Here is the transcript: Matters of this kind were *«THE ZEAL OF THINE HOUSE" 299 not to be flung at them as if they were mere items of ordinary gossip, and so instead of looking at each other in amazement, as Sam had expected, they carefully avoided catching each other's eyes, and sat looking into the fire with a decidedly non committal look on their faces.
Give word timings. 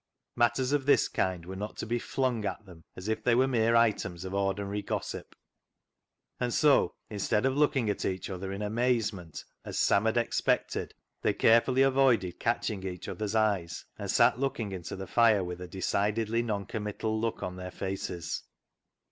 Matters 0.35 0.71
of 0.71 0.87
this 0.87 1.07
kind 1.07 1.45
were 1.45 1.53
*«THE 1.55 1.59
ZEAL 1.59 1.63
OF 1.65 1.75
THINE 1.79 1.99
HOUSE" 1.99 2.15
299 2.15 2.49
not 2.49 2.57
to 2.57 2.57
be 2.57 2.57
flung 2.57 2.57
at 2.57 2.65
them 2.65 2.83
as 2.95 3.07
if 3.07 3.23
they 3.23 3.35
were 3.35 3.47
mere 3.47 3.75
items 3.75 4.25
of 4.25 4.33
ordinary 4.33 4.81
gossip, 4.81 5.35
and 6.39 6.51
so 6.51 6.95
instead 7.11 7.45
of 7.45 7.55
looking 7.55 7.87
at 7.87 8.03
each 8.03 8.27
other 8.27 8.51
in 8.51 8.63
amazement, 8.63 9.43
as 9.63 9.77
Sam 9.77 10.05
had 10.05 10.17
expected, 10.17 10.95
they 11.21 11.33
carefully 11.35 11.83
avoided 11.83 12.39
catching 12.39 12.83
each 12.83 13.07
other's 13.07 13.35
eyes, 13.35 13.85
and 13.99 14.09
sat 14.09 14.39
looking 14.39 14.71
into 14.71 14.95
the 14.95 15.05
fire 15.05 15.43
with 15.43 15.61
a 15.61 15.67
decidedly 15.67 16.41
non 16.41 16.65
committal 16.65 17.19
look 17.19 17.43
on 17.43 17.55
their 17.57 17.69
faces. 17.69 18.41